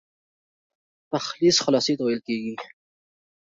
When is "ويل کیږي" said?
2.03-2.53